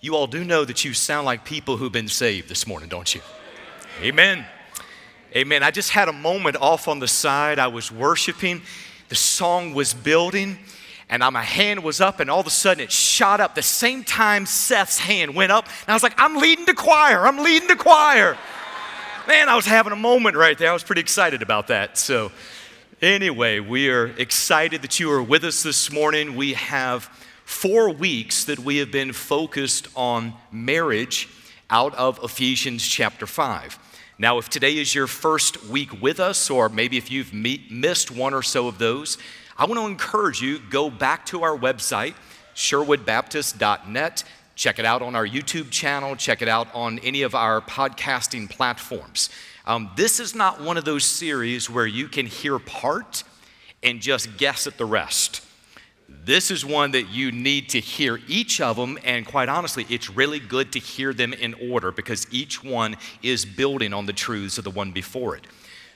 [0.00, 3.12] You all do know that you sound like people who've been saved this morning, don't
[3.12, 3.20] you?
[4.00, 4.46] Amen.
[5.34, 5.64] Amen.
[5.64, 7.58] I just had a moment off on the side.
[7.58, 8.62] I was worshiping,
[9.08, 10.56] the song was building,
[11.08, 13.56] and my hand was up, and all of a sudden it shot up.
[13.56, 17.26] The same time Seth's hand went up, and I was like, I'm leading the choir.
[17.26, 18.38] I'm leading the choir.
[19.26, 20.70] Man, I was having a moment right there.
[20.70, 21.98] I was pretty excited about that.
[21.98, 22.30] So,
[23.02, 26.36] anyway, we are excited that you are with us this morning.
[26.36, 27.10] We have
[27.48, 31.30] four weeks that we have been focused on marriage
[31.70, 33.78] out of Ephesians chapter 5.
[34.18, 38.34] Now, if today is your first week with us, or maybe if you've missed one
[38.34, 39.16] or so of those,
[39.56, 42.14] I want to encourage you go back to our website,
[42.54, 44.24] sherwoodbaptist.net.
[44.54, 46.16] Check it out on our YouTube channel.
[46.16, 49.30] Check it out on any of our podcasting platforms.
[49.66, 53.24] Um, this is not one of those series where you can hear part
[53.82, 55.47] and just guess at the rest.
[56.08, 60.08] This is one that you need to hear each of them, and quite honestly, it's
[60.08, 64.56] really good to hear them in order because each one is building on the truths
[64.56, 65.46] of the one before it.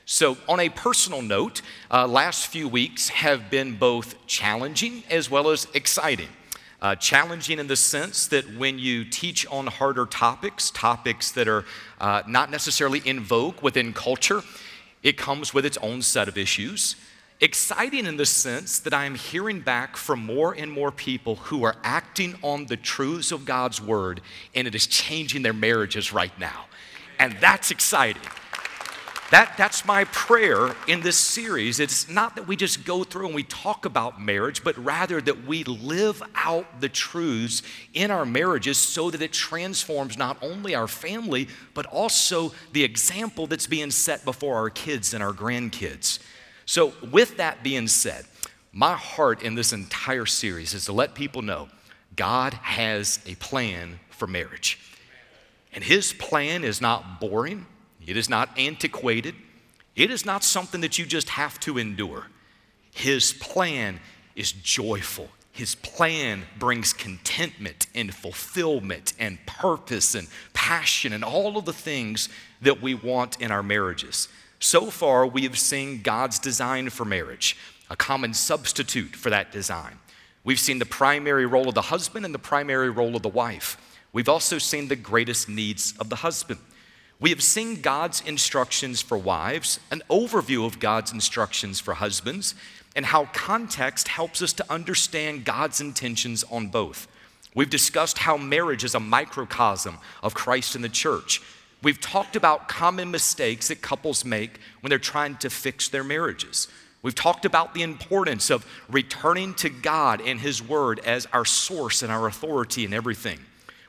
[0.05, 5.49] So, on a personal note, uh, last few weeks have been both challenging as well
[5.49, 6.29] as exciting.
[6.79, 11.65] Uh, challenging in the sense that when you teach on harder topics, topics that are
[11.99, 14.43] uh, not necessarily in vogue within culture,
[15.01, 16.97] it comes with its own set of issues
[17.43, 21.75] exciting in the sense that I'm hearing back from more and more people who are
[21.83, 24.21] acting on the truths of God's word
[24.55, 26.67] and it is changing their marriages right now.
[27.19, 28.23] And that's exciting.
[29.31, 31.81] That, that's my prayer in this series.
[31.81, 35.45] It's not that we just go through and we talk about marriage, but rather that
[35.45, 37.61] we live out the truths
[37.93, 43.47] in our marriages so that it transforms not only our family, but also the example
[43.47, 46.19] that's being set before our kids and our grandkids.
[46.65, 48.25] So, with that being said,
[48.71, 51.69] my heart in this entire series is to let people know
[52.15, 54.79] God has a plan for marriage.
[55.73, 57.65] And His plan is not boring,
[58.05, 59.35] it is not antiquated,
[59.95, 62.27] it is not something that you just have to endure.
[62.93, 63.99] His plan
[64.35, 65.29] is joyful.
[65.51, 72.27] His plan brings contentment and fulfillment and purpose and passion and all of the things
[72.61, 74.29] that we want in our marriages.
[74.63, 77.57] So far, we have seen God's design for marriage,
[77.89, 79.99] a common substitute for that design.
[80.45, 83.75] We've seen the primary role of the husband and the primary role of the wife.
[84.13, 86.61] We've also seen the greatest needs of the husband.
[87.19, 92.55] We have seen God's instructions for wives, an overview of God's instructions for husbands,
[92.95, 97.09] and how context helps us to understand God's intentions on both.
[97.53, 101.41] We've discussed how marriage is a microcosm of Christ and the church,
[101.83, 106.69] We've talked about common mistakes that couples make when they're trying to fix their marriages.
[107.01, 112.01] We've talked about the importance of returning to God and His Word as our source
[112.01, 113.39] and our authority in everything.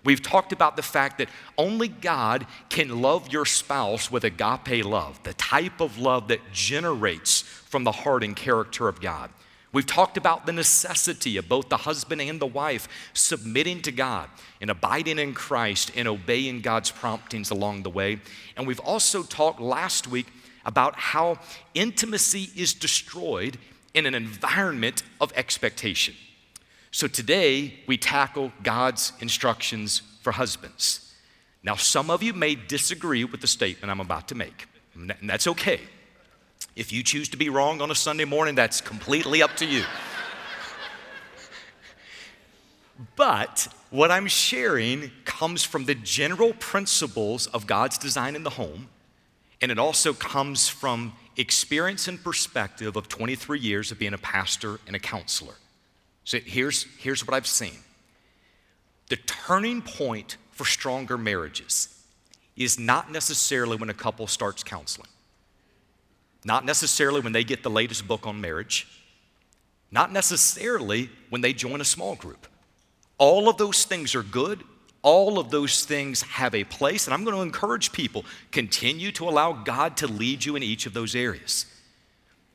[0.02, 5.22] We've talked about the fact that only God can love your spouse with agape love,
[5.22, 9.30] the type of love that generates from the heart and character of God.
[9.74, 14.30] We've talked about the necessity of both the husband and the wife submitting to God
[14.60, 18.20] and abiding in Christ and obeying God's promptings along the way.
[18.56, 20.28] And we've also talked last week
[20.64, 21.40] about how
[21.74, 23.58] intimacy is destroyed
[23.94, 26.14] in an environment of expectation.
[26.92, 31.12] So today we tackle God's instructions for husbands.
[31.64, 35.48] Now, some of you may disagree with the statement I'm about to make, and that's
[35.48, 35.80] okay.
[36.76, 39.84] If you choose to be wrong on a Sunday morning, that's completely up to you.
[43.16, 48.88] but what I'm sharing comes from the general principles of God's design in the home,
[49.60, 54.80] and it also comes from experience and perspective of 23 years of being a pastor
[54.86, 55.54] and a counselor.
[56.24, 57.78] So here's, here's what I've seen
[59.10, 61.88] the turning point for stronger marriages
[62.56, 65.08] is not necessarily when a couple starts counseling.
[66.44, 68.86] Not necessarily when they get the latest book on marriage,
[69.90, 72.46] not necessarily when they join a small group.
[73.16, 74.62] All of those things are good.
[75.02, 79.28] All of those things have a place, and I'm going to encourage people continue to
[79.28, 81.66] allow God to lead you in each of those areas.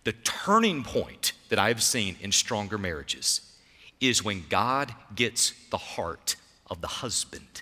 [0.03, 3.41] The turning point that I've seen in stronger marriages
[4.01, 6.35] is when God gets the heart
[6.69, 7.61] of the husband.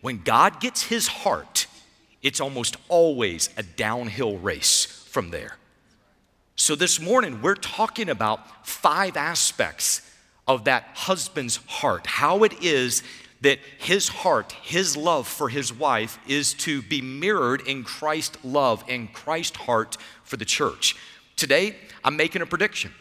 [0.00, 1.66] When God gets his heart,
[2.22, 5.56] it's almost always a downhill race from there.
[6.56, 10.02] So, this morning, we're talking about five aspects
[10.46, 13.02] of that husband's heart, how it is
[13.40, 18.84] that his heart, his love for his wife, is to be mirrored in Christ's love
[18.88, 20.96] and Christ's heart for the church.
[21.36, 22.92] Today, I'm making a prediction.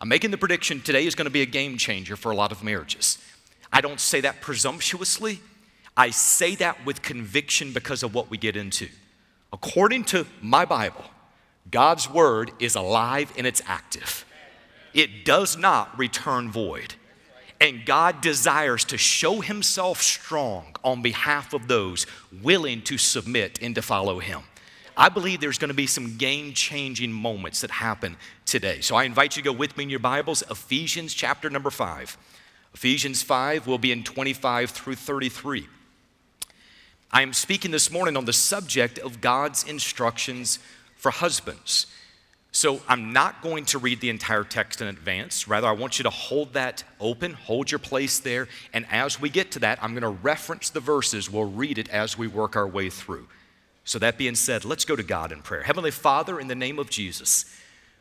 [0.00, 2.52] I'm making the prediction today is going to be a game changer for a lot
[2.52, 3.18] of marriages.
[3.72, 5.40] I don't say that presumptuously.
[5.98, 8.88] I say that with conviction because of what we get into.
[9.52, 11.04] According to my Bible,
[11.72, 14.24] God's word is alive and it's active.
[14.94, 16.94] It does not return void.
[17.60, 22.06] And God desires to show himself strong on behalf of those
[22.42, 24.42] willing to submit and to follow him.
[24.96, 28.16] I believe there's going to be some game changing moments that happen
[28.46, 28.82] today.
[28.82, 32.16] So I invite you to go with me in your Bibles, Ephesians chapter number 5.
[32.72, 35.66] Ephesians 5 will be in 25 through 33.
[37.10, 40.58] I am speaking this morning on the subject of God's instructions
[40.96, 41.86] for husbands.
[42.52, 45.48] So I'm not going to read the entire text in advance.
[45.48, 49.30] Rather, I want you to hold that open, hold your place there, and as we
[49.30, 51.30] get to that, I'm going to reference the verses.
[51.30, 53.26] We'll read it as we work our way through.
[53.84, 55.62] So, that being said, let's go to God in prayer.
[55.62, 57.46] Heavenly Father, in the name of Jesus,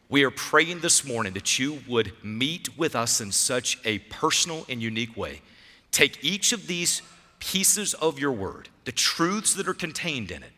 [0.09, 4.65] we are praying this morning that you would meet with us in such a personal
[4.67, 5.41] and unique way.
[5.91, 7.01] Take each of these
[7.39, 10.51] pieces of your word, the truths that are contained in it,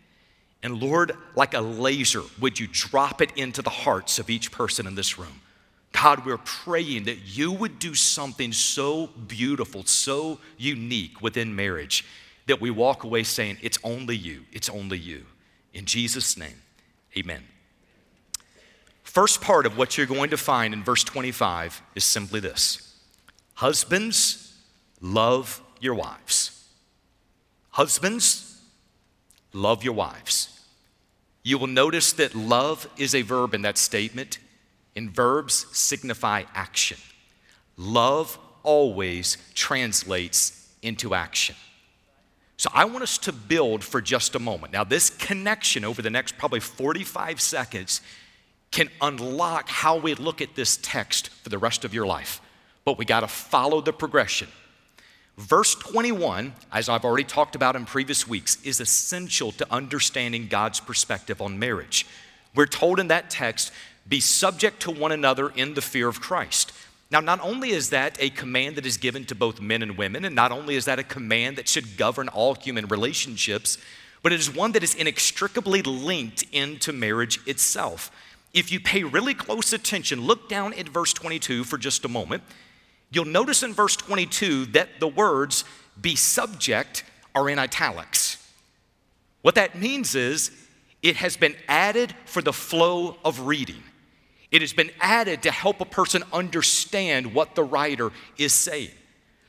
[0.62, 4.88] and Lord, like a laser, would you drop it into the hearts of each person
[4.88, 5.42] in this room?
[5.92, 12.06] God, we're praying that you would do something so beautiful, so unique within marriage
[12.48, 15.26] that we walk away saying, It's only you, it's only you.
[15.74, 16.62] In Jesus' name,
[17.18, 17.44] amen.
[19.04, 22.96] First part of what you're going to find in verse 25 is simply this
[23.56, 24.58] Husbands,
[25.02, 26.58] love your wives.
[27.80, 28.60] Husbands,
[29.54, 30.50] love your wives.
[31.44, 34.38] You will notice that love is a verb in that statement,
[34.98, 36.98] and verbs signify action.
[37.78, 41.56] Love always translates into action.
[42.58, 44.74] So I want us to build for just a moment.
[44.74, 48.02] Now, this connection over the next probably 45 seconds
[48.72, 52.42] can unlock how we look at this text for the rest of your life.
[52.84, 54.50] But we got to follow the progression.
[55.39, 60.81] Verse 21, as I've already talked about in previous weeks, is essential to understanding God's
[60.81, 62.06] perspective on marriage.
[62.53, 63.71] We're told in that text,
[64.06, 66.74] be subject to one another in the fear of Christ.
[67.09, 70.25] Now, not only is that a command that is given to both men and women,
[70.25, 73.77] and not only is that a command that should govern all human relationships,
[74.21, 78.12] but it is one that is inextricably linked into marriage itself.
[78.53, 82.44] If you pay really close attention, look down at verse 22 for just a moment.
[83.11, 85.65] You'll notice in verse 22 that the words
[86.00, 87.03] be subject
[87.33, 88.38] are in italics.
[89.41, 90.51] What that means is
[91.01, 93.83] it has been added for the flow of reading.
[94.51, 98.91] It has been added to help a person understand what the writer is saying.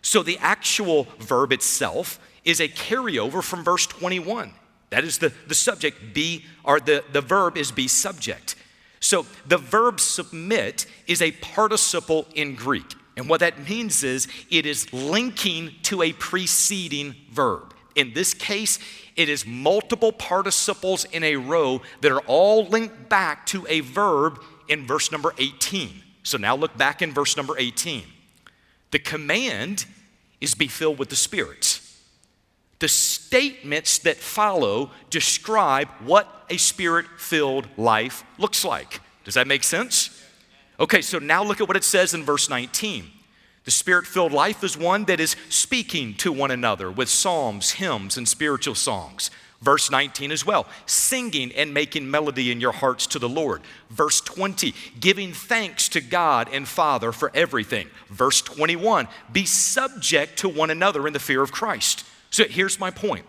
[0.02, 4.52] So the actual verb itself is a carryover from verse 21.
[4.90, 8.56] That is the, the subject, be, or the, the verb is be subject.
[8.98, 12.94] So the verb submit is a participle in Greek.
[13.20, 17.74] And what that means is it is linking to a preceding verb.
[17.94, 18.78] In this case,
[19.14, 24.40] it is multiple participles in a row that are all linked back to a verb
[24.70, 26.02] in verse number 18.
[26.22, 28.04] So now look back in verse number 18.
[28.90, 29.84] The command
[30.40, 31.78] is be filled with the Spirit.
[32.78, 39.00] The statements that follow describe what a spirit filled life looks like.
[39.24, 40.19] Does that make sense?
[40.80, 43.10] Okay, so now look at what it says in verse 19.
[43.64, 48.16] The spirit filled life is one that is speaking to one another with psalms, hymns,
[48.16, 49.30] and spiritual songs.
[49.60, 53.60] Verse 19 as well, singing and making melody in your hearts to the Lord.
[53.90, 57.88] Verse 20, giving thanks to God and Father for everything.
[58.08, 62.06] Verse 21, be subject to one another in the fear of Christ.
[62.30, 63.26] So here's my point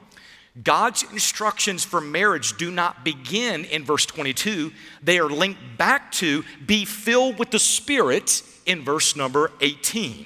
[0.62, 4.72] God's instructions for marriage do not begin in verse 22.
[5.01, 10.25] They are linked back to be filled with the Spirit in verse number 18.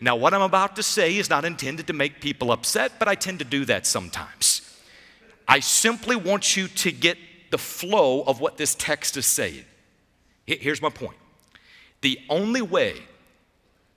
[0.00, 3.14] Now, what I'm about to say is not intended to make people upset, but I
[3.14, 4.62] tend to do that sometimes.
[5.48, 7.18] I simply want you to get
[7.50, 9.64] the flow of what this text is saying.
[10.46, 11.16] Here's my point
[12.00, 13.02] the only way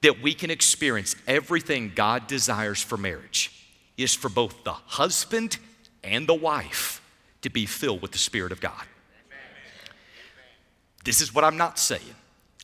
[0.02, 3.59] that we can experience everything God desires for marriage
[4.02, 5.58] is for both the husband
[6.04, 7.02] and the wife
[7.42, 8.84] to be filled with the Spirit of God.
[11.04, 12.16] This is what I'm not saying.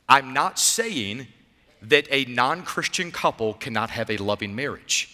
[0.07, 1.27] I'm not saying
[1.81, 5.11] that a non Christian couple cannot have a loving marriage.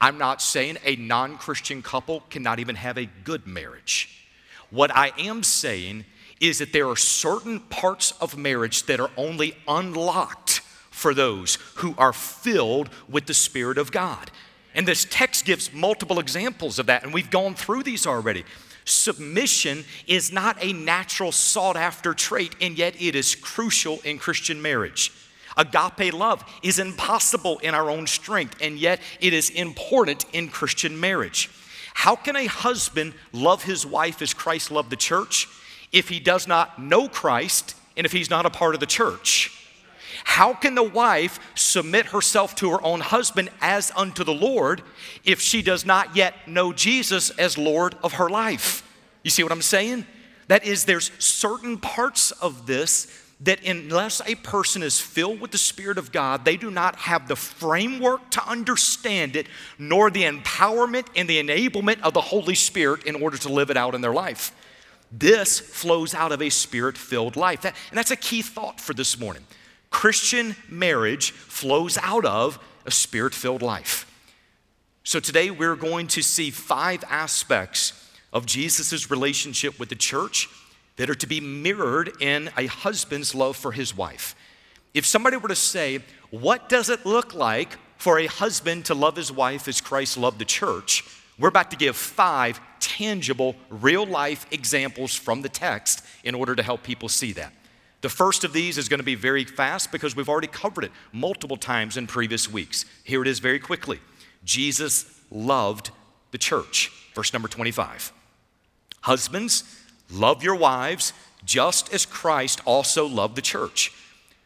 [0.00, 4.24] I'm not saying a non Christian couple cannot even have a good marriage.
[4.70, 6.04] What I am saying
[6.40, 10.60] is that there are certain parts of marriage that are only unlocked
[10.90, 14.30] for those who are filled with the Spirit of God.
[14.76, 18.44] And this text gives multiple examples of that, and we've gone through these already.
[18.84, 24.60] Submission is not a natural sought after trait, and yet it is crucial in Christian
[24.60, 25.12] marriage.
[25.56, 31.00] Agape love is impossible in our own strength, and yet it is important in Christian
[31.00, 31.50] marriage.
[31.94, 35.48] How can a husband love his wife as Christ loved the church
[35.90, 39.55] if he does not know Christ and if he's not a part of the church?
[40.24, 44.82] How can the wife submit herself to her own husband as unto the Lord
[45.24, 48.82] if she does not yet know Jesus as Lord of her life?
[49.22, 50.06] You see what I'm saying?
[50.48, 55.58] That is, there's certain parts of this that unless a person is filled with the
[55.58, 59.46] Spirit of God, they do not have the framework to understand it,
[59.78, 63.76] nor the empowerment and the enablement of the Holy Spirit in order to live it
[63.76, 64.52] out in their life.
[65.12, 67.64] This flows out of a spirit filled life.
[67.64, 69.44] And that's a key thought for this morning.
[69.90, 74.10] Christian marriage flows out of a spirit filled life.
[75.04, 77.92] So today we're going to see five aspects
[78.32, 80.48] of Jesus' relationship with the church
[80.96, 84.34] that are to be mirrored in a husband's love for his wife.
[84.94, 86.00] If somebody were to say,
[86.30, 90.38] What does it look like for a husband to love his wife as Christ loved
[90.38, 91.04] the church?
[91.38, 96.62] We're about to give five tangible, real life examples from the text in order to
[96.62, 97.52] help people see that.
[98.02, 100.92] The first of these is going to be very fast because we've already covered it
[101.12, 102.84] multiple times in previous weeks.
[103.04, 104.00] Here it is very quickly
[104.44, 105.90] Jesus loved
[106.30, 106.92] the church.
[107.14, 108.12] Verse number 25.
[109.02, 109.64] Husbands,
[110.10, 111.12] Love your wives
[111.44, 113.92] just as Christ also loved the church.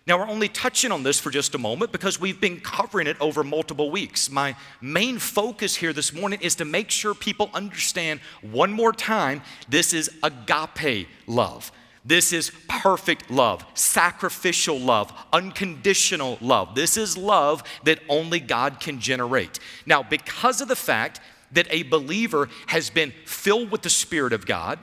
[0.06, 3.16] Now, we're only touching on this for just a moment because we've been covering it
[3.20, 4.30] over multiple weeks.
[4.30, 9.42] My main focus here this morning is to make sure people understand one more time
[9.68, 11.70] this is agape love.
[12.04, 16.74] This is perfect love, sacrificial love, unconditional love.
[16.74, 19.58] This is love that only God can generate.
[19.84, 21.20] Now, because of the fact
[21.52, 24.78] that a believer has been filled with the Spirit of God,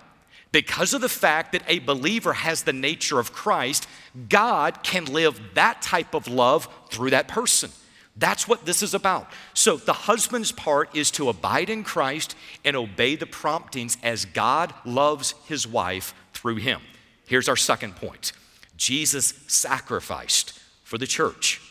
[0.51, 3.87] because of the fact that a believer has the nature of Christ,
[4.29, 7.71] God can live that type of love through that person.
[8.15, 9.29] That's what this is about.
[9.53, 14.73] So, the husband's part is to abide in Christ and obey the promptings as God
[14.85, 16.81] loves his wife through him.
[17.27, 18.31] Here's our second point
[18.75, 21.61] Jesus sacrificed for the church.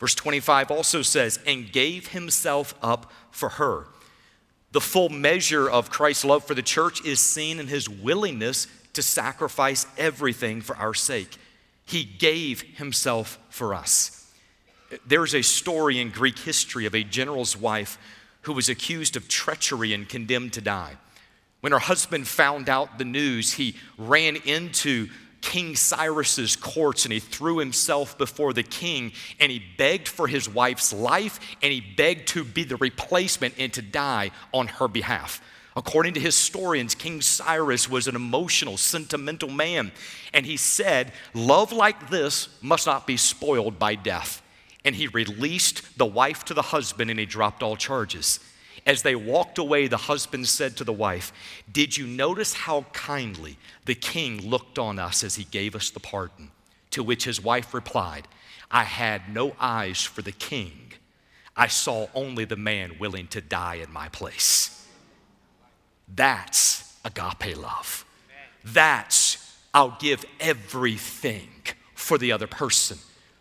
[0.00, 3.86] Verse 25 also says, and gave himself up for her.
[4.72, 9.02] The full measure of Christ's love for the church is seen in his willingness to
[9.02, 11.36] sacrifice everything for our sake.
[11.84, 14.32] He gave himself for us.
[15.06, 17.98] There's a story in Greek history of a general's wife
[18.42, 20.96] who was accused of treachery and condemned to die.
[21.60, 25.08] When her husband found out the news, he ran into
[25.40, 30.48] King Cyrus's courts and he threw himself before the king and he begged for his
[30.48, 35.40] wife's life and he begged to be the replacement and to die on her behalf.
[35.76, 39.92] According to historians, King Cyrus was an emotional, sentimental man,
[40.34, 44.42] and he said, Love like this must not be spoiled by death.
[44.84, 48.40] And he released the wife to the husband and he dropped all charges.
[48.86, 51.32] As they walked away, the husband said to the wife,
[51.70, 56.00] Did you notice how kindly the king looked on us as he gave us the
[56.00, 56.50] pardon?
[56.92, 58.26] To which his wife replied,
[58.70, 60.92] I had no eyes for the king.
[61.56, 64.86] I saw only the man willing to die in my place.
[66.14, 68.04] That's agape love.
[68.64, 71.48] That's, I'll give everything
[71.94, 72.98] for the other person.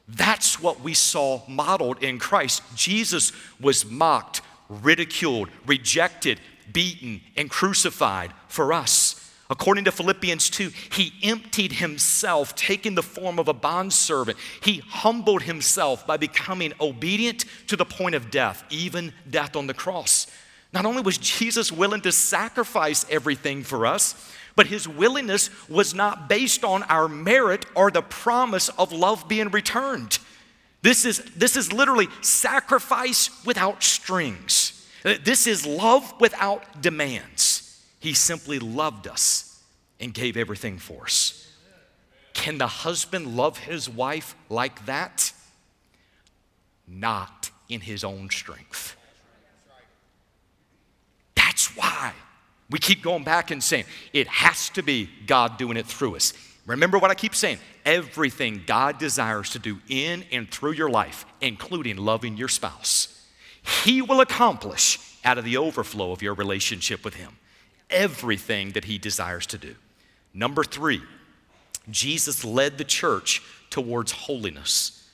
[0.07, 2.63] That's what we saw modeled in Christ.
[2.75, 6.39] Jesus was mocked ridiculed, rejected,
[6.71, 9.25] beaten, and crucified for us.
[9.51, 14.37] According to Philippians 2, he emptied himself, taking the form of a bondservant.
[14.61, 19.73] He humbled himself by becoming obedient to the point of death, even death on the
[19.73, 20.27] cross.
[20.71, 26.29] Not only was Jesus willing to sacrifice everything for us, but his willingness was not
[26.29, 30.19] based on our merit or the promise of love being returned.
[30.81, 34.87] This is, this is literally sacrifice without strings.
[35.03, 37.83] Uh, this is love without demands.
[37.99, 39.61] He simply loved us
[39.99, 41.45] and gave everything for us.
[42.33, 45.33] Can the husband love his wife like that?
[46.87, 48.95] Not in his own strength.
[51.35, 52.13] That's why
[52.69, 56.33] we keep going back and saying it has to be God doing it through us.
[56.65, 57.57] Remember what I keep saying
[57.89, 63.25] everything God desires to do in and through your life, including loving your spouse,
[63.83, 67.37] He will accomplish out of the overflow of your relationship with Him.
[67.89, 69.73] Everything that He desires to do.
[70.35, 71.01] Number three,
[71.89, 73.41] Jesus led the church
[73.71, 75.09] towards holiness.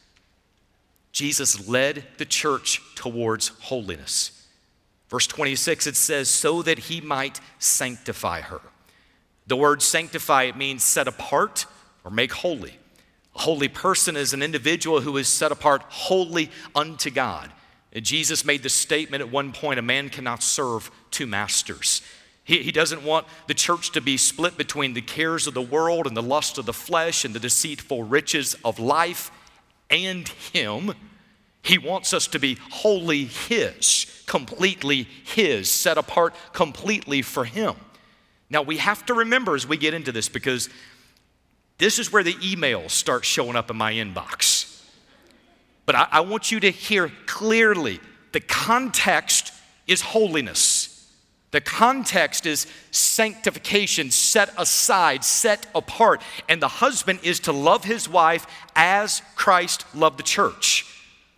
[1.14, 4.48] Jesus led the church towards holiness.
[5.08, 8.60] Verse 26, it says, so that he might sanctify her.
[9.48, 11.68] The word sanctify, it means set apart
[12.06, 12.78] or make holy.
[13.36, 17.52] A holy person is an individual who is set apart wholly unto God.
[17.92, 22.02] And Jesus made the statement at one point a man cannot serve two masters.
[22.44, 26.06] He, he doesn't want the church to be split between the cares of the world
[26.06, 29.32] and the lust of the flesh and the deceitful riches of life
[29.90, 30.94] and Him.
[31.62, 37.76] He wants us to be wholly His, completely His, set apart completely for Him.
[38.50, 40.70] Now, we have to remember as we get into this because
[41.78, 44.84] this is where the emails start showing up in my inbox.
[45.86, 48.00] But I, I want you to hear clearly
[48.32, 49.54] the context
[49.88, 50.92] is holiness.
[51.52, 56.22] The context is sanctification, set aside, set apart.
[56.50, 60.86] And the husband is to love his wife as Christ loved the church.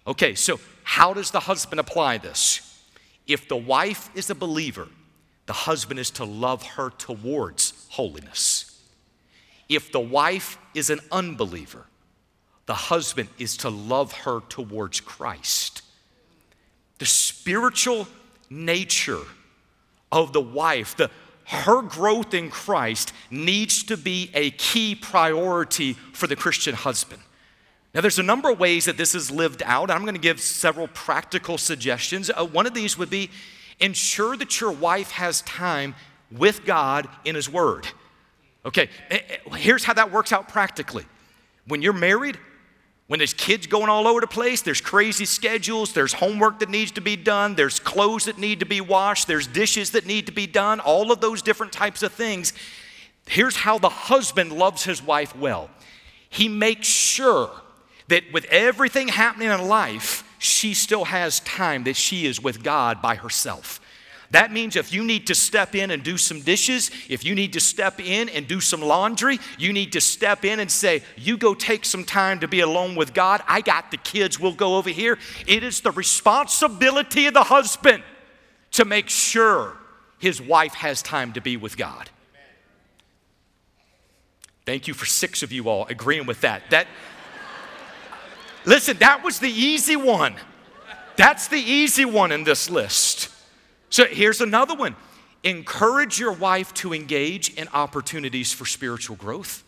[0.08, 2.82] Okay, so how does the husband apply this?
[3.28, 4.88] If the wife is a believer,
[5.46, 8.67] the husband is to love her towards holiness.
[9.70, 11.86] If the wife is an unbeliever,
[12.66, 15.82] the husband is to love her towards Christ.
[17.00, 18.08] The spiritual
[18.50, 19.22] nature
[20.12, 21.10] of the wife, the,
[21.46, 27.22] her growth in Christ needs to be a key priority for the Christian husband.
[27.94, 29.90] Now, there's a number of ways that this is lived out.
[29.90, 32.30] I'm going to give several practical suggestions.
[32.30, 33.30] Uh, one of these would be
[33.80, 35.96] ensure that your wife has time
[36.32, 37.88] with God in His Word.
[38.68, 41.06] Okay, eh, eh, here's how that works out practically.
[41.68, 42.38] When you're married,
[43.08, 46.92] when there's kids going all over the place, there's crazy schedules, there's homework that needs
[46.92, 50.34] to be done, there's clothes that need to be washed, there's dishes that need to
[50.34, 52.52] be done, all of those different types of things.
[53.26, 55.70] Here's how the husband loves his wife well
[56.30, 57.50] he makes sure
[58.10, 63.02] that with everything happening in life, she still has time that she is with God
[63.02, 63.80] by herself.
[64.32, 67.54] That means if you need to step in and do some dishes, if you need
[67.54, 71.38] to step in and do some laundry, you need to step in and say, You
[71.38, 73.42] go take some time to be alone with God.
[73.48, 75.18] I got the kids, we'll go over here.
[75.48, 78.04] It is the responsibility of the husband
[78.72, 79.78] to make sure
[80.20, 82.10] his wife has time to be with God.
[84.66, 86.64] Thank you for six of you all agreeing with that.
[86.72, 86.88] That
[88.66, 90.36] Listen, that was the easy one.
[91.16, 93.30] That's the easy one in this list.
[93.90, 94.96] So here's another one.
[95.44, 99.64] Encourage your wife to engage in opportunities for spiritual growth.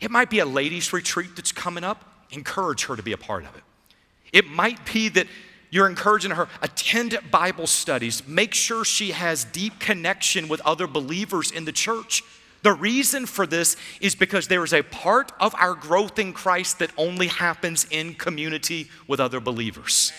[0.00, 3.44] It might be a ladies' retreat that's coming up, encourage her to be a part
[3.44, 3.62] of it.
[4.32, 5.26] It might be that
[5.70, 8.26] you're encouraging her attend bible studies.
[8.26, 12.22] Make sure she has deep connection with other believers in the church.
[12.62, 16.80] The reason for this is because there is a part of our growth in christ
[16.80, 20.12] that only happens in community with other believers.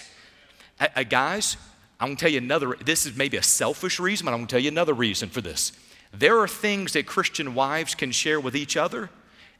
[1.09, 1.57] Guys
[1.99, 4.59] I'm gonna tell you another, this is maybe a selfish reason, but I'm gonna tell
[4.59, 5.73] you another reason for this.
[6.13, 9.09] There are things that Christian wives can share with each other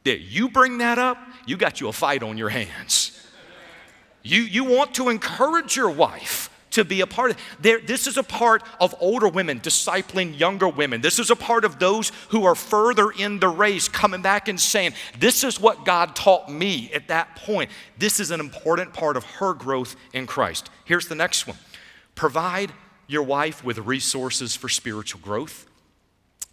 [0.04, 3.16] that you bring that up, you got you a fight on your hands.
[4.22, 8.16] You, you want to encourage your wife to be a part of there, this is
[8.16, 12.44] a part of older women discipling younger women this is a part of those who
[12.44, 16.90] are further in the race coming back and saying this is what god taught me
[16.94, 21.14] at that point this is an important part of her growth in christ here's the
[21.14, 21.56] next one
[22.20, 22.70] Provide
[23.06, 25.66] your wife with resources for spiritual growth.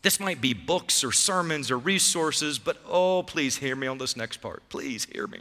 [0.01, 4.15] This might be books or sermons or resources, but oh, please hear me on this
[4.15, 4.63] next part.
[4.69, 5.39] Please hear me.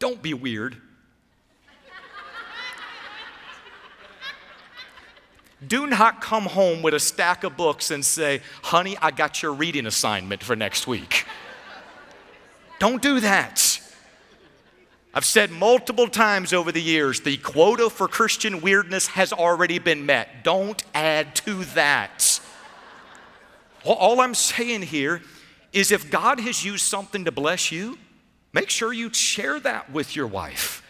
[0.00, 0.78] Don't be weird.
[5.64, 9.52] Do not come home with a stack of books and say, honey, I got your
[9.52, 11.24] reading assignment for next week.
[12.80, 13.73] Don't do that.
[15.16, 20.04] I've said multiple times over the years the quota for Christian weirdness has already been
[20.04, 20.42] met.
[20.42, 22.40] Don't add to that.
[23.84, 25.22] All I'm saying here
[25.72, 27.96] is if God has used something to bless you,
[28.52, 30.83] make sure you share that with your wife.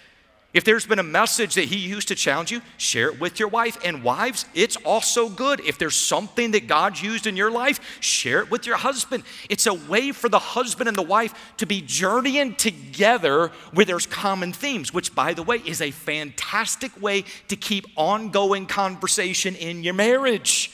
[0.54, 3.48] If there's been a message that he used to challenge you, share it with your
[3.48, 3.76] wife.
[3.84, 5.58] And wives, it's also good.
[5.60, 9.24] If there's something that God used in your life, share it with your husband.
[9.50, 14.06] It's a way for the husband and the wife to be journeying together where there's
[14.06, 19.82] common themes, which, by the way, is a fantastic way to keep ongoing conversation in
[19.82, 20.70] your marriage.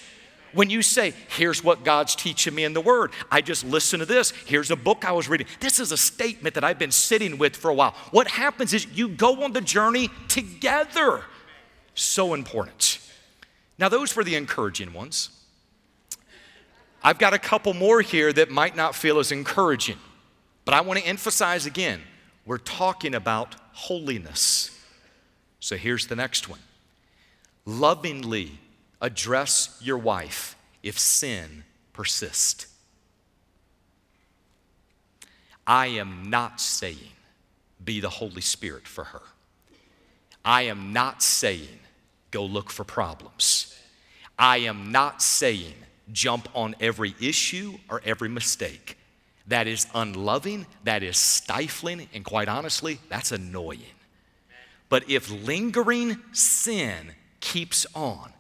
[0.53, 4.07] When you say, here's what God's teaching me in the Word, I just listen to
[4.07, 4.31] this.
[4.31, 5.47] Here's a book I was reading.
[5.61, 7.95] This is a statement that I've been sitting with for a while.
[8.11, 11.25] What happens is you go on the journey together.
[11.95, 12.99] So important.
[13.79, 15.31] Now, those were the encouraging ones.
[17.03, 19.97] I've got a couple more here that might not feel as encouraging,
[20.65, 22.03] but I want to emphasize again
[22.45, 24.77] we're talking about holiness.
[25.61, 26.59] So here's the next one
[27.65, 28.59] lovingly
[29.01, 32.67] address your wife if sin persists.
[35.67, 37.13] I am not saying
[37.85, 39.23] be the Holy Spirit for her.
[40.45, 41.79] I am not saying
[42.31, 43.79] go look for problems.
[44.39, 45.75] I am not saying
[46.13, 48.97] jump on every issue or every mistake.
[49.47, 53.81] That is unloving, that is stifling, and quite honestly, that's annoying.
[54.89, 58.33] But if lingering sin keeps on,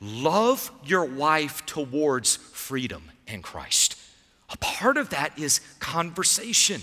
[0.00, 3.96] love your wife towards freedom in Christ.
[4.50, 6.82] A part of that is conversation.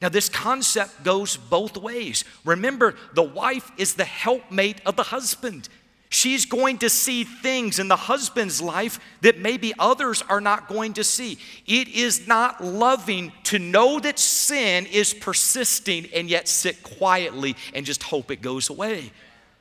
[0.00, 2.24] Now, this concept goes both ways.
[2.44, 5.68] Remember, the wife is the helpmate of the husband.
[6.08, 10.92] She's going to see things in the husband's life that maybe others are not going
[10.94, 11.38] to see.
[11.66, 17.86] It is not loving to know that sin is persisting and yet sit quietly and
[17.86, 19.10] just hope it goes away.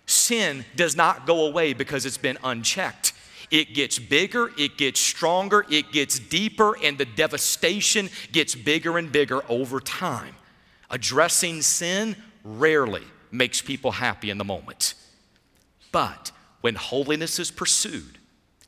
[0.05, 3.13] Sin does not go away because it's been unchecked.
[3.49, 9.11] It gets bigger, it gets stronger, it gets deeper, and the devastation gets bigger and
[9.11, 10.35] bigger over time.
[10.89, 14.93] Addressing sin rarely makes people happy in the moment.
[15.91, 18.17] But when holiness is pursued,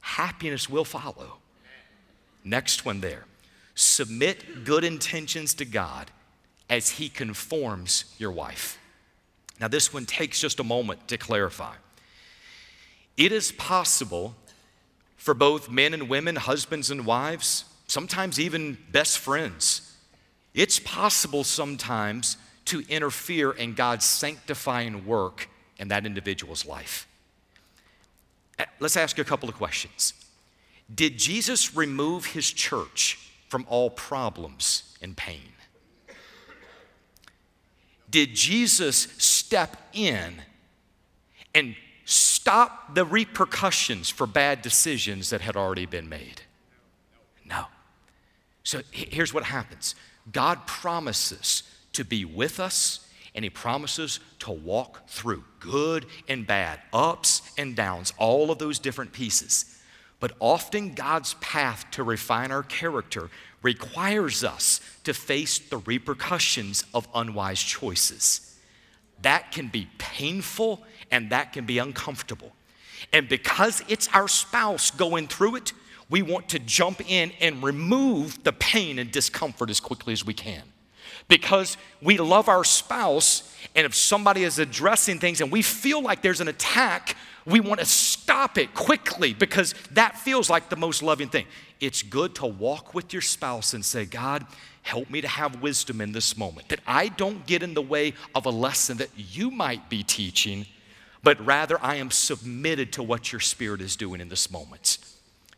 [0.01, 1.37] happiness will follow.
[2.43, 3.25] Next one there
[3.75, 6.11] submit good intentions to God
[6.69, 8.77] as He conforms your wife.
[9.59, 11.75] Now, this one takes just a moment to clarify.
[13.17, 14.35] It is possible
[15.15, 19.95] for both men and women, husbands and wives, sometimes even best friends.
[20.53, 27.07] It's possible sometimes to interfere in God's sanctifying work in that individual's life.
[28.59, 30.13] Uh, let's ask a couple of questions.
[30.93, 35.52] Did Jesus remove his church from all problems and pain?
[38.13, 40.35] Did Jesus step in
[41.55, 46.43] and stop the repercussions for bad decisions that had already been made?
[47.43, 47.65] No.
[48.61, 49.95] So here's what happens
[50.31, 56.81] God promises to be with us, and He promises to walk through good and bad,
[56.93, 59.81] ups and downs, all of those different pieces.
[60.19, 63.31] But often God's path to refine our character
[63.63, 68.59] requires us to face the repercussions of unwise choices.
[69.21, 72.51] That can be painful and that can be uncomfortable.
[73.11, 75.73] And because it's our spouse going through it,
[76.09, 80.33] we want to jump in and remove the pain and discomfort as quickly as we
[80.33, 80.63] can.
[81.27, 86.21] Because we love our spouse, and if somebody is addressing things and we feel like
[86.21, 87.15] there's an attack,
[87.45, 91.45] we want to stop it quickly because that feels like the most loving thing.
[91.79, 94.45] It's good to walk with your spouse and say, God,
[94.83, 98.13] help me to have wisdom in this moment, that I don't get in the way
[98.35, 100.65] of a lesson that you might be teaching,
[101.23, 104.97] but rather I am submitted to what your spirit is doing in this moment.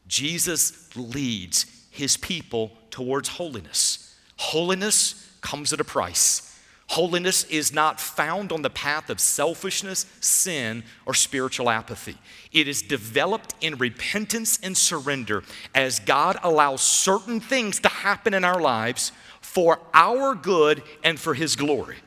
[0.07, 4.15] Jesus leads his people towards holiness.
[4.37, 6.44] Holiness comes at a price.
[6.87, 12.17] Holiness is not found on the path of selfishness, sin, or spiritual apathy.
[12.51, 15.43] It is developed in repentance and surrender
[15.73, 21.33] as God allows certain things to happen in our lives for our good and for
[21.33, 21.97] His glory.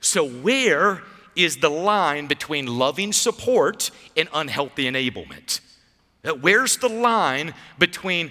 [0.00, 1.02] So, where
[1.34, 5.60] is the line between loving support and unhealthy enablement?
[6.22, 8.30] Uh, where's the line between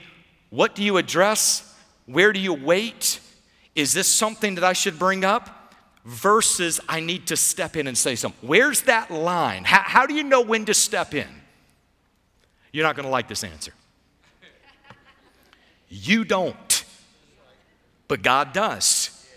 [0.52, 1.76] what do you address?
[2.06, 3.20] Where do you wait?
[3.74, 5.55] Is this something that I should bring up?
[6.06, 8.48] Versus I need to step in and say something.
[8.48, 9.64] Where's that line?
[9.64, 11.28] How, how do you know when to step in?
[12.72, 13.74] You're not going to like this answer.
[15.90, 16.86] You don't,
[18.08, 19.28] but God does.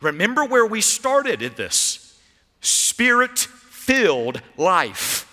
[0.00, 2.18] Remember where we started in this
[2.60, 5.26] spirit filled life.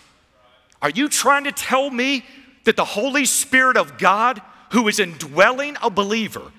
[0.82, 2.26] Are you trying to tell me
[2.64, 4.42] that the Holy Spirit of God,
[4.72, 6.52] who is indwelling a believer,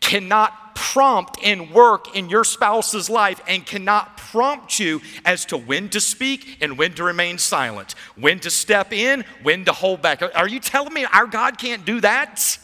[0.00, 5.88] cannot prompt and work in your spouse's life and cannot prompt you as to when
[5.88, 10.22] to speak and when to remain silent, when to step in, when to hold back.
[10.36, 12.58] Are you telling me our God can't do that?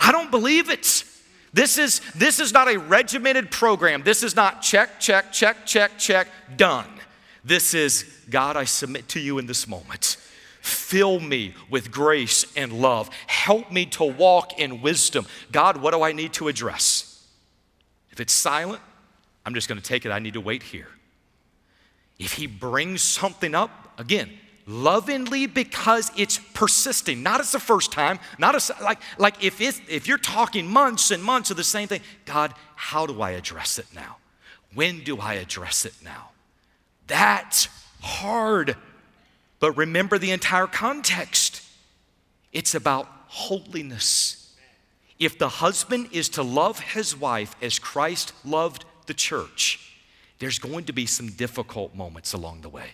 [0.00, 1.04] I don't believe it.
[1.52, 4.02] This is, this is not a regimented program.
[4.02, 6.26] This is not check, check, check, check, check,
[6.56, 6.88] done.
[7.44, 10.16] This is God, I submit to you in this moment.
[10.62, 13.10] Fill me with grace and love.
[13.26, 15.26] Help me to walk in wisdom.
[15.52, 17.13] God, what do I need to address?
[18.14, 18.80] If it's silent,
[19.44, 20.10] I'm just going to take it.
[20.10, 20.88] I need to wait here.
[22.18, 24.30] If He brings something up, again,
[24.66, 29.78] lovingly because it's persisting not as the first time not as like like if it's
[29.90, 33.78] if you're talking months and months of the same thing god how do i address
[33.78, 34.16] it now?
[34.74, 36.30] When do i address it now?
[37.06, 37.68] That's
[38.02, 38.76] hard.
[39.60, 41.62] But remember the entire context.
[42.52, 44.43] It's about holiness,
[45.18, 49.94] If the husband is to love his wife as Christ loved the church,
[50.38, 52.90] there's going to be some difficult moments along the way.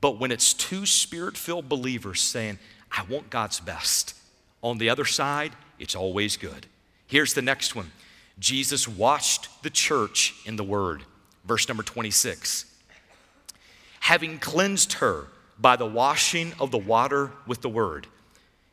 [0.00, 2.58] But when it's two spirit filled believers saying,
[2.90, 4.14] I want God's best,
[4.62, 6.66] on the other side, it's always good.
[7.06, 7.90] Here's the next one
[8.38, 11.04] Jesus washed the church in the word.
[11.44, 12.64] Verse number 26.
[14.00, 15.26] Having cleansed her
[15.58, 18.06] by the washing of the water with the word.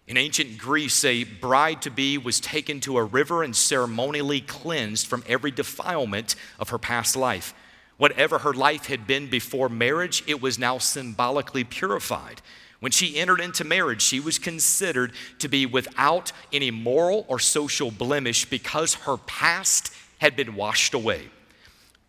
[0.08, 5.08] In ancient Greece, a bride to be was taken to a river and ceremonially cleansed
[5.08, 7.54] from every defilement of her past life.
[7.98, 12.42] Whatever her life had been before marriage, it was now symbolically purified.
[12.82, 17.90] When she entered into marriage, she was considered to be without any moral or social
[17.90, 21.30] blemish because her past had been washed away.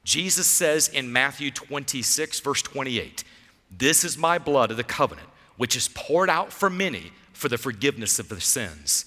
[0.03, 3.23] Jesus says in Matthew 26, verse 28,
[3.71, 7.59] This is my blood of the covenant, which is poured out for many for the
[7.59, 9.05] forgiveness of the sins.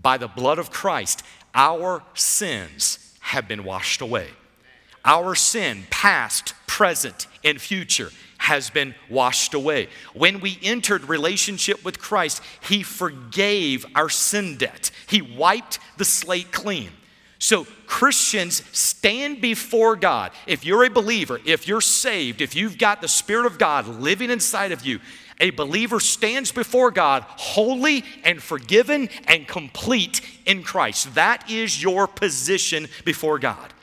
[0.00, 4.28] By the blood of Christ, our sins have been washed away.
[5.04, 9.88] Our sin, past, present, and future, has been washed away.
[10.14, 16.52] When we entered relationship with Christ, He forgave our sin debt, He wiped the slate
[16.52, 16.90] clean.
[17.38, 20.30] So, Christians stand before God.
[20.46, 24.30] If you're a believer, if you're saved, if you've got the Spirit of God living
[24.30, 25.00] inside of you,
[25.42, 31.16] a believer stands before God holy and forgiven and complete in Christ.
[31.16, 33.74] That is your position before God.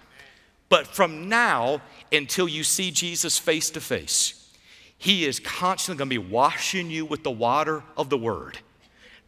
[0.70, 4.50] But from now until you see Jesus face to face,
[4.98, 8.60] he is constantly going to be washing you with the water of the Word,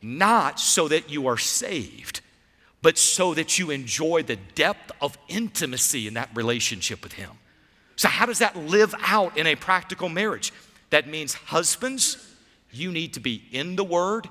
[0.02, 2.22] not so that you are saved,
[2.82, 7.32] but so that you enjoy the depth of intimacy in that relationship with Him.
[7.98, 10.52] So, how does that live out in a practical marriage?
[10.92, 12.18] That means, husbands,
[12.72, 14.30] you need to be in the Word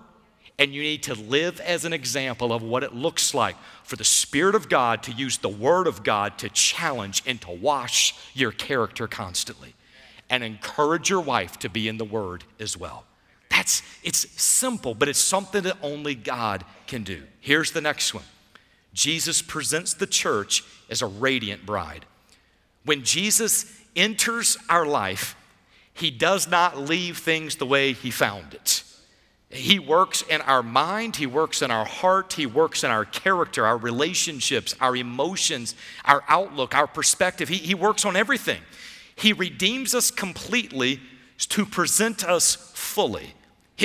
[0.58, 4.04] and you need to live as an example of what it looks like for the
[4.04, 8.52] Spirit of God to use the Word of God to challenge and to wash your
[8.52, 9.74] character constantly
[10.28, 13.04] and encourage your wife to be in the Word as well.
[13.48, 17.22] That's, it's simple, but it's something that only God can do.
[17.40, 18.24] Here's the next one
[18.92, 22.04] Jesus presents the church as a radiant bride.
[22.84, 25.36] When Jesus enters our life,
[25.92, 28.84] he does not leave things the way he found it.
[29.50, 33.66] He works in our mind, He works in our heart, He works in our character,
[33.66, 35.74] our relationships, our emotions,
[36.04, 37.48] our outlook, our perspective.
[37.48, 38.62] He, he works on everything.
[39.16, 41.00] He redeems us completely
[41.38, 43.34] to present us fully.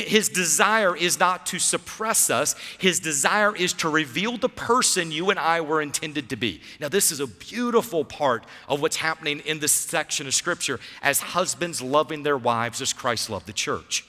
[0.01, 2.53] His desire is not to suppress us.
[2.77, 6.59] His desire is to reveal the person you and I were intended to be.
[6.81, 11.21] Now, this is a beautiful part of what's happening in this section of Scripture as
[11.21, 14.05] husbands loving their wives as Christ loved the church.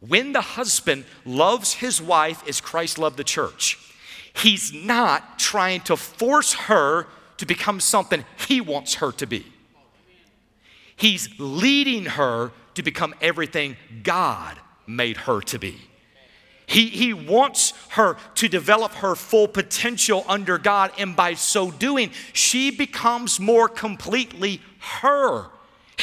[0.00, 3.78] When the husband loves his wife as Christ loved the church,
[4.34, 9.46] he's not trying to force her to become something he wants her to be.
[10.96, 15.76] He's leading her to become everything God made her to be.
[16.66, 22.10] He, he wants her to develop her full potential under God, and by so doing,
[22.32, 24.62] she becomes more completely
[25.00, 25.46] her.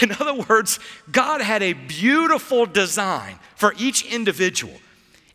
[0.01, 0.79] In other words,
[1.11, 4.73] God had a beautiful design for each individual.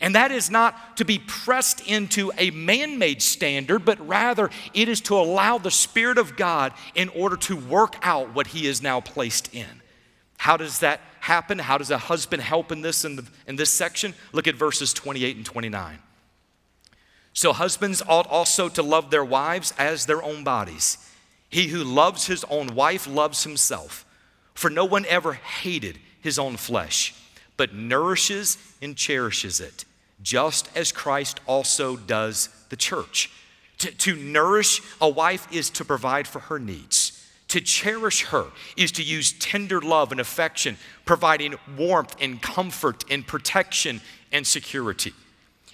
[0.01, 4.89] And that is not to be pressed into a man made standard, but rather it
[4.89, 8.83] is to allow the Spirit of God in order to work out what He is
[8.83, 9.83] now placed in.
[10.39, 11.59] How does that happen?
[11.59, 14.15] How does a husband help in this, in, the, in this section?
[14.33, 15.99] Look at verses 28 and 29.
[17.33, 20.99] So, husbands ought also to love their wives as their own bodies.
[21.51, 24.07] He who loves his own wife loves himself,
[24.55, 27.15] for no one ever hated his own flesh
[27.57, 29.85] but nourishes and cherishes it,
[30.23, 33.31] just as Christ also does the church.
[33.79, 37.06] To, to, nourish a wife is to provide for her needs.
[37.49, 43.27] To cherish her is to use tender love and affection, providing warmth and comfort and
[43.27, 44.01] protection
[44.33, 45.13] and security.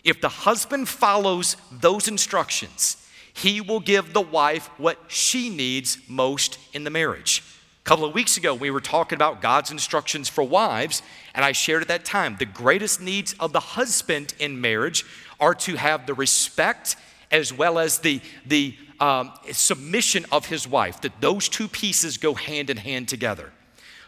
[0.04, 2.96] If the husband follows those instructions,
[3.32, 7.42] he will give the wife what she needs most in the marriage.
[7.84, 11.02] A couple of weeks ago, we were talking about God's instructions for wives,
[11.34, 15.04] and I shared at that time the greatest needs of the husband in marriage
[15.40, 16.96] are to have the respect
[17.32, 22.34] as well as the, the um, submission of his wife, that those two pieces go
[22.34, 23.50] hand in hand together.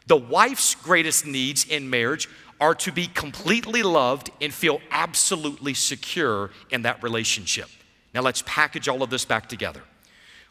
[0.07, 2.29] The wife's greatest needs in marriage
[2.61, 7.69] are to be completely loved and feel absolutely secure in that relationship.
[8.15, 9.83] Now, let's package all of this back together.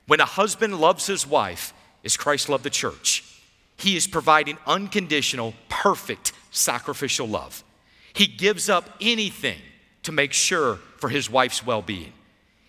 [0.07, 3.23] When a husband loves his wife, as Christ loved the church.
[3.77, 7.63] He is providing unconditional, perfect, sacrificial love.
[8.13, 9.59] He gives up anything
[10.03, 12.13] to make sure for his wife's well being.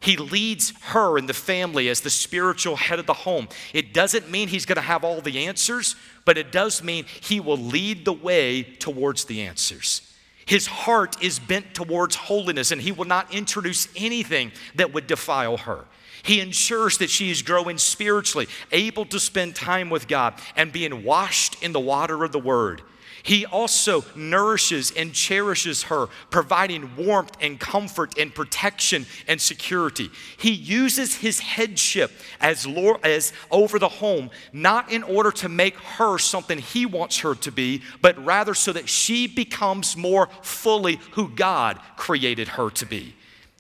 [0.05, 3.49] He leads her and the family as the spiritual head of the home.
[3.73, 7.41] It doesn't mean he's going to have all the answers, but it does mean he
[7.41, 10.03] will lead the way towards the answers.
[10.45, 15.57] His heart is bent towards holiness, and he will not introduce anything that would defile
[15.57, 15.87] her.
[16.23, 21.03] He ensures that she is growing spiritually, able to spend time with God, and being
[21.03, 22.83] washed in the water of the Word.
[23.25, 30.11] He also nourishes and cherishes her, providing warmth and comfort and protection and security.
[30.37, 35.75] He uses his headship as, Lord, as over the home, not in order to make
[35.77, 41.01] her something he wants her to be, but rather so that she becomes more fully
[41.13, 43.17] who God created her to be.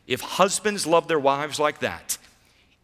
[0.07, 2.18] If husbands love their wives like that,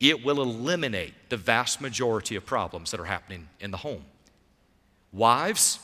[0.00, 4.06] it will eliminate the vast majority of problems that are happening in the home.
[5.12, 5.78] Wives,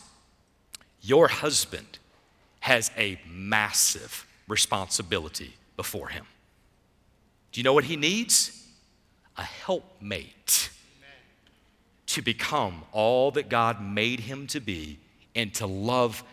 [1.03, 1.99] your husband
[2.61, 6.27] has a massive responsibility before him.
[7.53, 8.67] Do you know what he needs?
[9.37, 10.71] A helpmate
[12.07, 14.99] to become all that God made him to be
[15.35, 16.25] and to love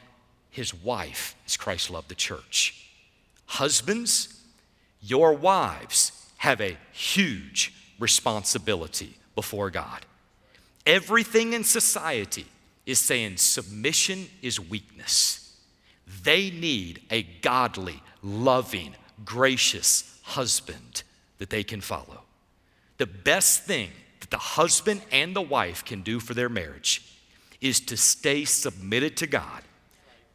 [0.50, 2.90] his wife as Christ loved the church.
[3.46, 4.42] Husbands,
[5.02, 10.06] your wives have a huge responsibility before God.
[10.86, 12.46] Everything in society
[12.86, 15.58] is saying submission is weakness.
[16.24, 21.04] They need a godly, loving, gracious husband
[21.38, 22.22] that they can follow.
[22.98, 27.04] The best thing that the husband and the wife can do for their marriage
[27.62, 29.64] is to stay submitted to God,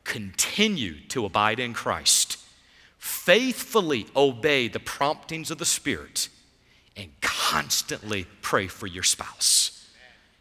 [0.04, 2.38] continue to abide in Christ,
[2.98, 6.28] faithfully obey the promptings of the Spirit,
[6.96, 9.77] and constantly pray for your spouse.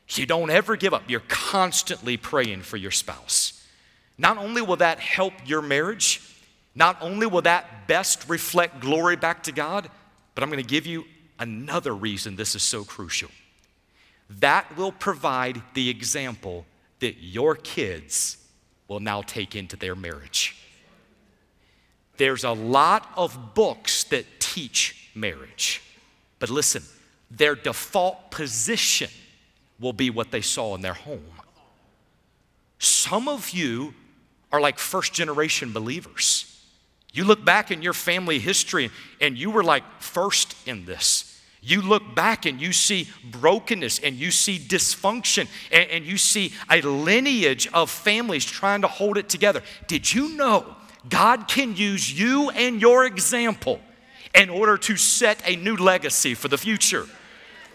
[0.09, 1.03] You don't ever give up.
[1.07, 3.65] You're constantly praying for your spouse.
[4.17, 6.21] Not only will that help your marriage,
[6.73, 9.89] not only will that best reflect glory back to God,
[10.33, 11.05] but I'm going to give you
[11.39, 13.29] another reason this is so crucial.
[14.29, 16.65] That will provide the example
[16.99, 18.37] that your kids
[18.87, 20.55] will now take into their marriage.
[22.17, 25.81] There's a lot of books that teach marriage,
[26.39, 26.83] but listen,
[27.29, 29.09] their default position
[29.79, 31.23] will be what they saw in their home.
[32.79, 33.93] Some of you
[34.51, 36.53] are like first generation believers.
[37.13, 41.41] You look back in your family history and you were like first in this.
[41.61, 46.53] You look back and you see brokenness and you see dysfunction and, and, you see
[46.69, 49.63] a lineage of families trying to hold it together.
[49.87, 50.75] Did you know
[51.09, 53.81] God can use you and your example
[54.35, 57.07] in order to set a new legacy for the future?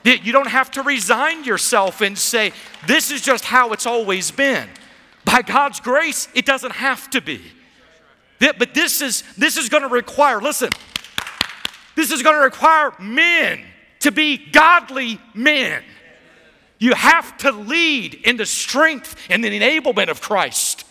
[0.05, 2.53] You don't have to resign yourself and say,
[2.87, 4.69] This is just how it's always been.
[5.25, 7.41] By God's grace, it doesn't have to be.
[8.39, 10.71] But this is, this is going to require, listen,
[11.95, 13.65] this is going to require men
[14.01, 15.83] to be godly men.
[16.79, 20.85] You have to lead in the strength and the enablement of Christ.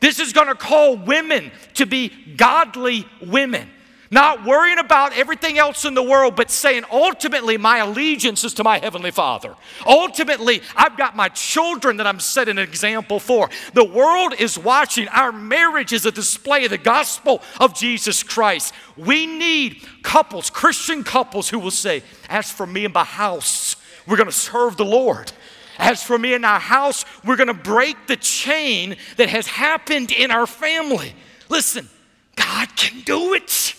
[0.00, 3.70] This is going to call women to be godly women.
[4.10, 8.64] Not worrying about everything else in the world, but saying, ultimately, my allegiance is to
[8.64, 9.54] my Heavenly Father.
[9.86, 13.50] Ultimately, I've got my children that I'm setting an example for.
[13.74, 15.08] The world is watching.
[15.08, 18.72] Our marriage is a display of the gospel of Jesus Christ.
[18.96, 24.16] We need couples, Christian couples, who will say, As for me and my house, we're
[24.16, 25.32] going to serve the Lord.
[25.78, 30.10] As for me and our house, we're going to break the chain that has happened
[30.10, 31.14] in our family.
[31.50, 31.88] Listen,
[32.36, 33.74] God can do it.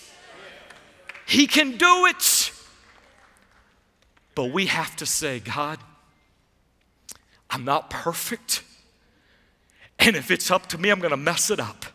[1.30, 2.50] He can do it.
[4.34, 5.78] But we have to say, God,
[7.48, 8.64] I'm not perfect.
[10.00, 11.86] And if it's up to me, I'm going to mess it up.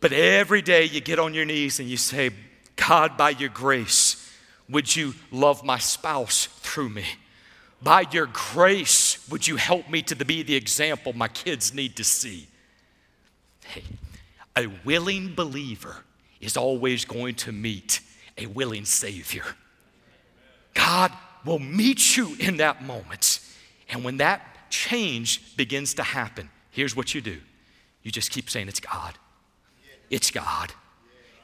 [0.00, 2.28] But every day you get on your knees and you say,
[2.76, 4.30] God, by your grace,
[4.68, 7.06] would you love my spouse through me?
[7.82, 12.04] By your grace, would you help me to be the example my kids need to
[12.04, 12.46] see?
[13.64, 13.84] Hey,
[14.54, 16.04] a willing believer
[16.42, 18.00] is always going to meet
[18.38, 19.44] a willing Savior.
[20.74, 21.12] God
[21.44, 23.40] will meet you in that moment.
[23.88, 27.38] And when that change begins to happen, here's what you do
[28.02, 29.14] you just keep saying, It's God.
[30.10, 30.72] It's God.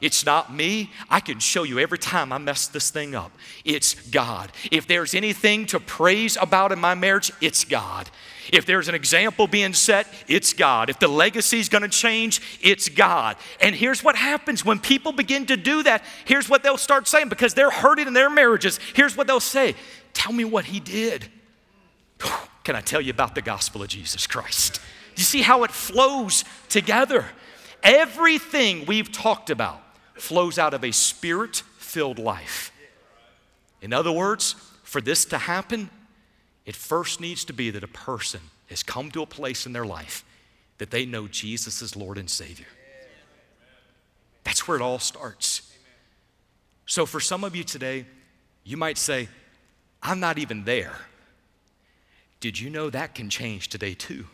[0.01, 0.91] It's not me.
[1.09, 3.31] I can show you every time I mess this thing up.
[3.63, 4.51] It's God.
[4.71, 8.09] If there's anything to praise about in my marriage, it's God.
[8.51, 10.89] If there's an example being set, it's God.
[10.89, 13.37] If the legacy is going to change, it's God.
[13.61, 16.03] And here's what happens when people begin to do that.
[16.25, 18.79] Here's what they'll start saying because they're hurting in their marriages.
[18.93, 19.75] Here's what they'll say
[20.13, 21.29] Tell me what he did.
[22.63, 24.75] Can I tell you about the gospel of Jesus Christ?
[25.15, 27.25] Do you see how it flows together.
[27.83, 29.81] Everything we've talked about
[30.15, 32.71] flows out of a spirit filled life.
[33.81, 35.89] In other words, for this to happen,
[36.65, 39.85] it first needs to be that a person has come to a place in their
[39.85, 40.23] life
[40.77, 42.65] that they know Jesus is Lord and Savior.
[44.43, 45.71] That's where it all starts.
[46.85, 48.05] So, for some of you today,
[48.63, 49.27] you might say,
[50.03, 50.95] I'm not even there.
[52.39, 54.27] Did you know that can change today, too?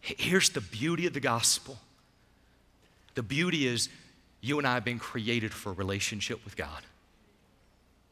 [0.00, 1.78] Here's the beauty of the gospel
[3.18, 3.88] the beauty is
[4.40, 6.84] you and I have been created for a relationship with God.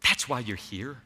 [0.03, 0.97] That's why you're here.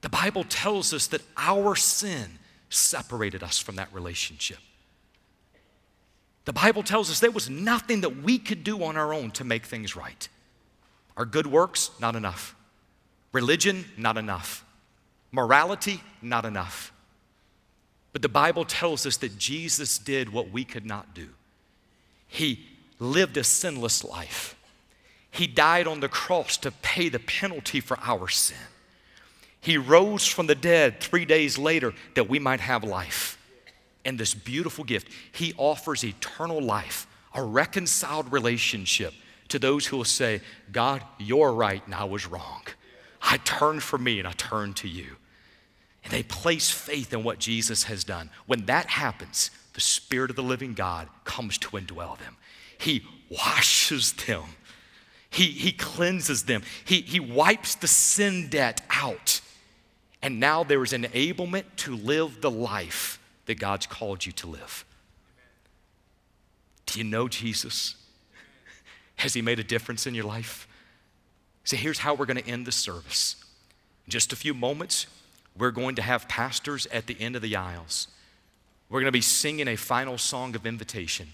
[0.00, 2.38] The Bible tells us that our sin
[2.70, 4.56] separated us from that relationship.
[6.46, 9.44] The Bible tells us there was nothing that we could do on our own to
[9.44, 10.26] make things right.
[11.18, 12.56] Our good works, not enough.
[13.32, 14.64] Religion, not enough.
[15.30, 16.90] Morality, not enough.
[18.14, 21.28] But the Bible tells us that Jesus did what we could not do.
[22.26, 22.66] He
[22.98, 24.56] lived a sinless life.
[25.30, 28.56] He died on the cross to pay the penalty for our sin.
[29.60, 33.38] He rose from the dead three days later that we might have life.
[34.04, 39.14] And this beautiful gift, He offers eternal life, a reconciled relationship
[39.48, 42.62] to those who will say, God, you're right and I was wrong.
[43.22, 45.16] I turn from me and I turn to you.
[46.04, 48.30] And they place faith in what Jesus has done.
[48.46, 52.36] When that happens, the Spirit of the living God comes to indwell them.
[52.78, 54.44] He washes them,
[55.30, 59.40] He, he cleanses them, he, he wipes the sin debt out.
[60.22, 64.86] And now there is enablement to live the life that God's called you to live.
[66.86, 67.96] Do you know Jesus?
[69.16, 70.66] Has He made a difference in your life?
[71.64, 73.36] So here's how we're going to end the service.
[74.06, 75.06] In just a few moments,
[75.56, 78.08] we're going to have pastors at the end of the aisles.
[78.94, 81.26] We're going to be singing a final song of invitation.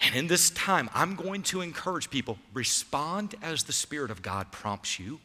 [0.00, 4.50] And in this time, I'm going to encourage people respond as the Spirit of God
[4.50, 5.20] prompts you.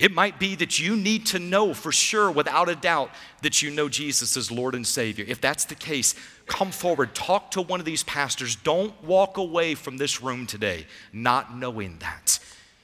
[0.00, 3.70] It might be that you need to know for sure, without a doubt, that you
[3.70, 5.24] know Jesus as Lord and Savior.
[5.28, 8.56] If that's the case, come forward, talk to one of these pastors.
[8.56, 12.40] Don't walk away from this room today not knowing that.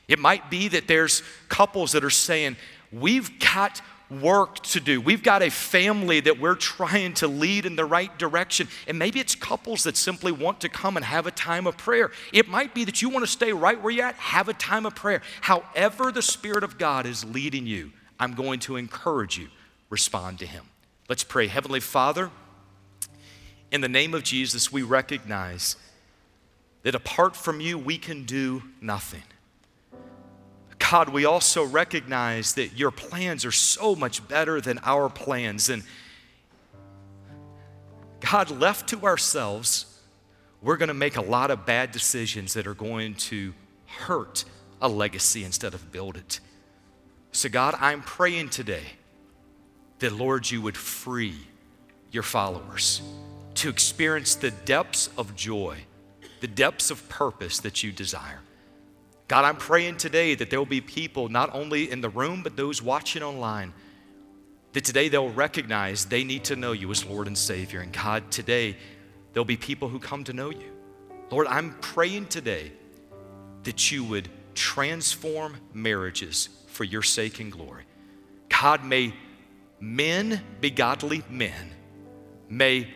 [0.06, 2.54] It might be that there's couples that are saying,
[2.92, 3.82] We've got
[4.22, 5.00] work to do.
[5.00, 8.68] We've got a family that we're trying to lead in the right direction.
[8.86, 12.10] And maybe it's couples that simply want to come and have a time of prayer.
[12.32, 14.86] It might be that you want to stay right where you're at, have a time
[14.86, 15.22] of prayer.
[15.40, 19.48] However, the Spirit of God is leading you, I'm going to encourage you,
[19.90, 20.64] respond to Him.
[21.08, 21.48] Let's pray.
[21.48, 22.30] Heavenly Father,
[23.70, 25.76] in the name of Jesus, we recognize
[26.82, 29.22] that apart from you, we can do nothing.
[30.90, 35.70] God, we also recognize that your plans are so much better than our plans.
[35.70, 35.82] And
[38.20, 39.86] God, left to ourselves,
[40.60, 43.54] we're going to make a lot of bad decisions that are going to
[43.86, 44.44] hurt
[44.82, 46.40] a legacy instead of build it.
[47.32, 48.84] So, God, I'm praying today
[50.00, 51.38] that, Lord, you would free
[52.10, 53.00] your followers
[53.54, 55.78] to experience the depths of joy,
[56.40, 58.40] the depths of purpose that you desire.
[59.34, 62.56] God, I'm praying today that there will be people, not only in the room, but
[62.56, 63.74] those watching online,
[64.74, 67.80] that today they'll recognize they need to know you as Lord and Savior.
[67.80, 68.76] And God, today
[69.32, 70.70] there'll be people who come to know you.
[71.32, 72.70] Lord, I'm praying today
[73.64, 77.86] that you would transform marriages for your sake and glory.
[78.48, 79.12] God, may
[79.80, 81.74] men be godly men,
[82.48, 82.88] may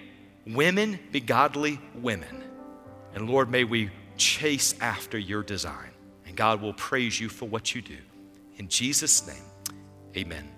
[0.46, 2.44] women be godly women.
[3.16, 5.87] And Lord, may we chase after your design.
[6.38, 7.96] God will praise you for what you do.
[8.58, 9.42] In Jesus' name,
[10.16, 10.48] amen.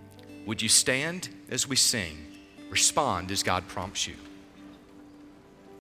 [0.45, 2.19] Would you stand as we sing?
[2.69, 4.17] Respond as God prompts you.